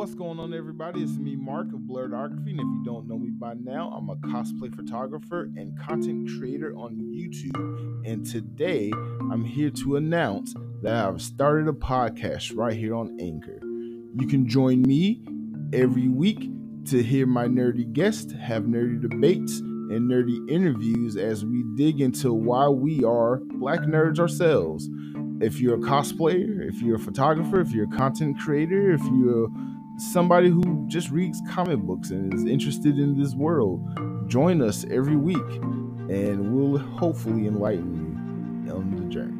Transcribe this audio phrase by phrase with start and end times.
[0.00, 1.02] What's going on, everybody?
[1.02, 4.16] It's me, Mark of Blerdography, and if you don't know me by now, I'm a
[4.16, 8.06] cosplay photographer and content creator on YouTube.
[8.06, 8.90] And today,
[9.30, 13.60] I'm here to announce that I've started a podcast right here on Anchor.
[13.62, 15.22] You can join me
[15.74, 16.48] every week
[16.86, 19.60] to hear my nerdy guests have nerdy debates
[19.90, 24.88] and nerdy interviews as we dig into why we are black nerds ourselves.
[25.40, 29.48] If you're a cosplayer, if you're a photographer, if you're a content creator, if you're
[29.98, 33.80] somebody who just reads comic books and is interested in this world,
[34.28, 35.36] join us every week
[36.08, 39.39] and we'll hopefully enlighten you on the journey.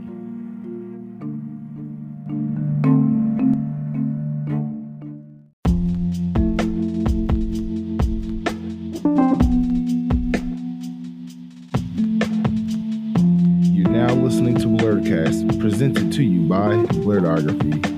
[17.31, 17.90] Blerdography.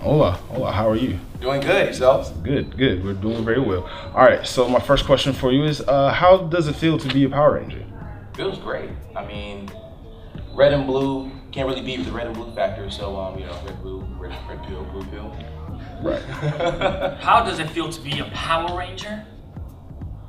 [0.00, 1.20] Hola, hola, how are you?
[1.42, 2.30] Doing good, yourselves?
[2.30, 3.04] Good, good.
[3.04, 3.86] We're doing very well.
[4.14, 7.08] All right, so my first question for you is uh, how does it feel to
[7.08, 7.84] be a Power Ranger?
[8.34, 8.88] Feels great.
[9.14, 9.70] I mean,
[10.54, 12.90] red and blue can't really beat the red and blue factor.
[12.90, 15.36] So, um, you know, red, blue, red, red pill, blue pill.
[16.00, 16.22] Right.
[17.20, 19.26] How does it feel to be a Power Ranger?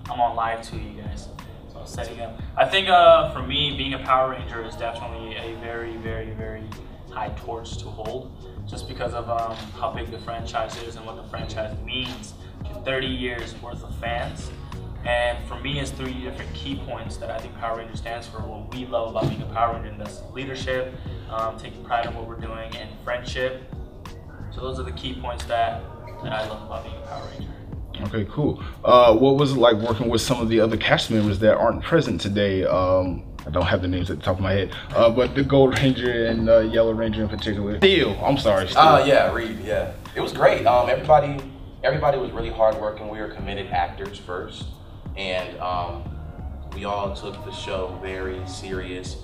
[0.09, 1.30] I'm on live too, you guys.
[1.72, 2.38] So setting up.
[2.58, 6.63] I think uh, for me, being a Power Ranger is definitely a very, very, very
[7.11, 8.31] high torch to hold,
[8.67, 12.33] just because of um, how big the franchise is and what the franchise means
[12.66, 14.51] to 30 years worth of fans.
[15.05, 18.38] And for me, it's three different key points that I think Power Ranger stands for.
[18.39, 20.94] What we love about being a Power Ranger, and that's leadership,
[21.29, 23.63] um, taking pride in what we're doing, and friendship.
[24.51, 25.81] So those are the key points that,
[26.23, 27.47] that I love about being a Power Ranger.
[28.03, 28.63] Okay, cool.
[28.83, 31.83] Uh, what was it like working with some of the other cast members that aren't
[31.83, 32.63] present today?
[32.63, 35.44] Um, I don't have the names at the top of my head, uh, but the
[35.44, 37.78] Gold Ranger and uh, Yellow Ranger in particular.
[37.78, 38.68] Steel, I'm sorry.
[38.68, 38.81] Steel.
[38.81, 39.59] Oh yeah, Reed.
[39.63, 40.66] Yeah, it was great.
[40.66, 41.44] Um, everybody,
[41.84, 43.09] everybody was really hardworking.
[43.09, 44.66] We were committed actors first,
[45.18, 46.03] and um,
[46.74, 49.18] we all took the show very serious.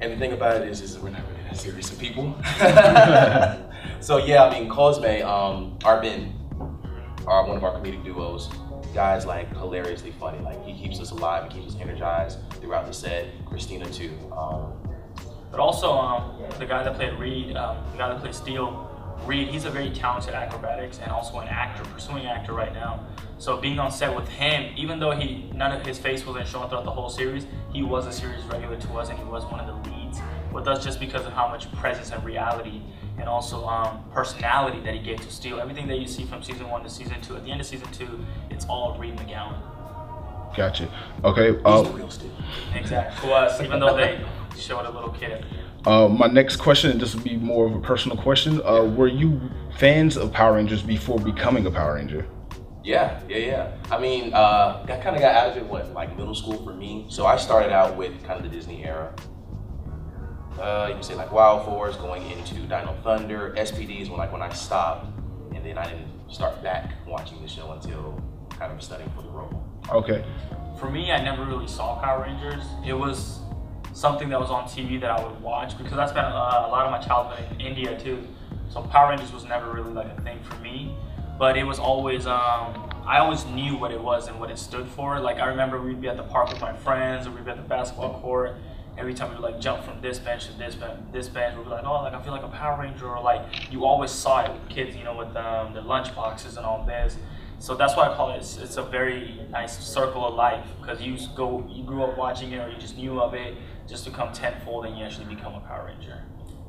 [0.00, 2.34] And the thing about it is, is that we're not really that serious of people.
[4.00, 6.32] so yeah, I mean, Cosme, um, Arvin,
[7.26, 8.48] are one of our comedic duos.
[8.94, 10.38] Guys like hilariously funny.
[10.40, 13.26] Like he keeps us alive, he keeps us energized throughout the set.
[13.46, 14.12] Kristina too.
[14.32, 14.72] Um,
[15.50, 18.86] But also, um, the guy that played Reed, um, the guy that played Steel,
[19.26, 23.04] Reed, he's a very talented acrobatics and also an actor, pursuing actor right now.
[23.38, 26.68] So being on set with him, even though he none of his face wasn't shown
[26.68, 29.60] throughout the whole series, he was a series regular to us and he was one
[29.60, 30.20] of the leads
[30.52, 32.82] with us just because of how much presence and reality
[33.18, 35.60] and also um, personality that he gave to Steel.
[35.60, 37.90] Everything that you see from season one to season two, at the end of season
[37.92, 39.56] two, it's all Reed McGowan.
[40.56, 40.88] Gotcha.
[41.24, 41.52] Okay.
[41.52, 42.32] he's Uh, the real Steve.
[42.74, 43.28] Exactly.
[43.28, 44.24] To us, even though they
[44.58, 45.44] showed a little kid.
[45.86, 48.60] uh, my next question, and this will be more of a personal question.
[48.64, 49.40] Uh, were you
[49.78, 52.26] fans of Power Rangers before becoming a Power Ranger?
[52.82, 53.72] Yeah, yeah, yeah.
[53.90, 56.72] I mean, uh, I kind of got out of it what like middle school for
[56.72, 57.06] me.
[57.08, 59.14] So I started out with kind of the Disney era.
[60.60, 64.42] Uh, you can say like Wild Force, going into Dino Thunder, SPDs when like when
[64.42, 65.06] I stopped,
[65.54, 69.30] and then I didn't start back watching the show until kind of studying for the
[69.30, 69.64] role.
[69.90, 70.22] Okay.
[70.78, 72.62] For me, I never really saw Power Rangers.
[72.86, 73.40] It was
[73.94, 76.84] something that was on TV that I would watch because I spent uh, a lot
[76.84, 78.22] of my childhood in India too.
[78.68, 80.94] So Power Rangers was never really like a thing for me,
[81.38, 84.86] but it was always um, I always knew what it was and what it stood
[84.88, 85.18] for.
[85.20, 87.56] Like I remember we'd be at the park with my friends, or we'd be at
[87.56, 88.56] the basketball court.
[89.00, 91.64] Every time we would like jump from this bench to this bench, this bench, we'd
[91.64, 94.44] be like, oh, like I feel like a Power Ranger, or like you always saw
[94.44, 97.16] it with kids, you know, with um, the lunch boxes and all this.
[97.58, 98.36] So that's why I call it.
[98.36, 102.52] It's, it's a very nice circle of life because you go, you grew up watching
[102.52, 103.56] it, or you just knew of it,
[103.88, 106.22] just to come tenfold, and you actually become a Power Ranger.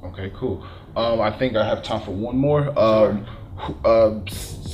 [0.06, 0.66] Okay, cool.
[0.95, 2.77] Um, I think I have time for one more.
[2.80, 3.25] Um,
[3.84, 4.19] uh,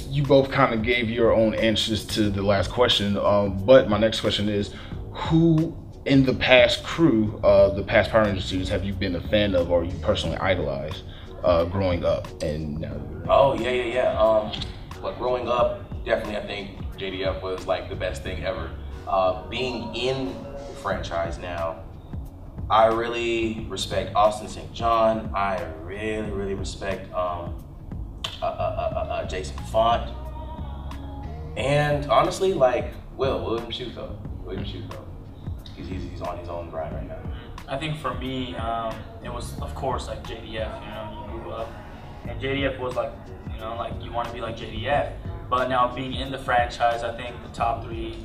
[0.09, 3.97] you both kind of gave your own answers to the last question, um, but my
[3.97, 4.75] next question is,
[5.11, 5.75] who
[6.07, 9.53] in the past crew, uh, the past Power Ranger series, have you been a fan
[9.53, 11.03] of or you personally idolized
[11.43, 12.27] uh, growing up?
[12.41, 12.85] And
[13.27, 14.19] Oh yeah, yeah, yeah.
[14.19, 14.51] Um,
[15.01, 18.71] but growing up, definitely I think JDF was like the best thing ever.
[19.05, 21.83] Uh, being in the franchise now,
[22.69, 24.73] I really respect Austin St.
[24.73, 25.31] John.
[25.35, 27.63] I really, really respect um,
[28.41, 30.09] uh, uh, uh, Jason Faunt.
[31.57, 34.15] And honestly, like Will, William Shuto.
[34.45, 35.03] William Shuto.
[35.77, 37.21] He's, he's, he's on his own grind right now.
[37.67, 40.45] I think for me, um, it was of course like JDF.
[40.45, 41.69] You know, you grew up,
[42.27, 43.11] and JDF was like,
[43.53, 45.13] you know, like you want to be like JDF.
[45.49, 48.17] But now being in the franchise, I think the top three,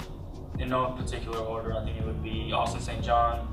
[0.58, 3.02] in no particular order, I think it would be Austin St.
[3.02, 3.48] John.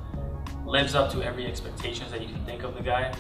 [0.66, 3.14] Lives up to every expectations that you can think of the guy.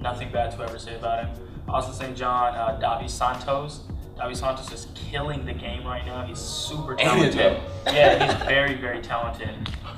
[0.00, 1.48] Nothing bad to ever say about him.
[1.68, 2.16] Austin St.
[2.16, 3.82] John, uh, Davi Santos.
[4.20, 6.22] Davi Santos is killing the game right now.
[6.26, 7.58] He's super talented.
[7.86, 9.48] yeah, he's very, very talented.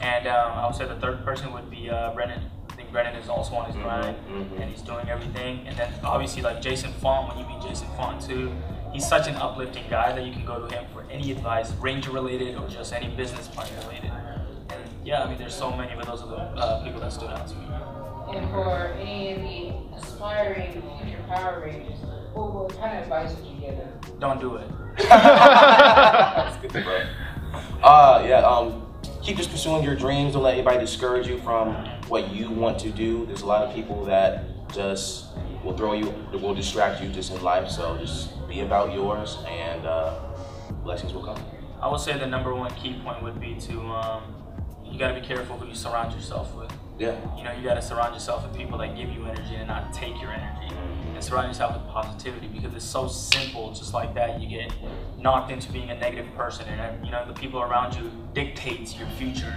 [0.00, 2.40] And um, I would say the third person would be uh, Brennan.
[2.70, 4.60] I think Brennan is also on his grind mhm.
[4.60, 5.66] and he's doing everything.
[5.66, 8.52] And then obviously like Jason Faunt, when you meet Jason Faunt too,
[8.92, 12.12] he's such an uplifting guy that you can go to him for any advice, ranger
[12.12, 14.12] related or just any business plan related.
[14.70, 17.30] And yeah, I mean there's so many, but those are the uh, people that stood
[17.30, 17.66] out to me.
[18.36, 19.71] And for any of the
[20.22, 21.98] aspiring future Power Rangers,
[22.32, 23.90] what, what kind of advice would you give them?
[24.20, 24.69] Don't do it.
[25.08, 27.06] That's good, bro.
[27.82, 28.46] Uh, yeah.
[28.46, 28.86] Um,
[29.20, 30.34] keep just pursuing your dreams.
[30.34, 31.74] Don't let anybody discourage you from
[32.06, 33.26] what you want to do.
[33.26, 35.26] There's a lot of people that just
[35.64, 37.69] will throw you, will distract you just in life.
[37.69, 40.20] So just be about yours, and uh,
[40.84, 41.42] blessings will come.
[41.80, 44.42] I would say the number one key point would be to um,
[44.93, 46.71] you got to be careful who you surround yourself with.
[46.99, 47.17] Yeah.
[47.37, 49.93] You know, you got to surround yourself with people that give you energy and not
[49.93, 50.75] take your energy.
[51.15, 54.41] And surround yourself with positivity because it's so simple, just like that.
[54.41, 54.73] You get
[55.19, 59.09] knocked into being a negative person, and you know the people around you dictates your
[59.19, 59.55] future.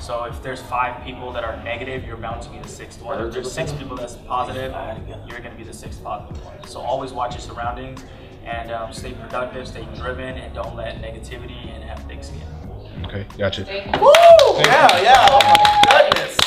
[0.00, 3.20] So if there's five people that are negative, you're bound to be the sixth one.
[3.24, 4.72] If there's six people that's positive,
[5.28, 6.62] you're going to be the sixth positive one.
[6.66, 8.04] So always watch your surroundings
[8.44, 12.42] and um, stay productive, stay driven, and don't let negativity and have thick skin.
[13.04, 13.62] Okay, gotcha.
[14.00, 14.10] Woo!
[14.64, 15.28] Yeah, yeah.
[15.30, 16.45] Oh my goodness.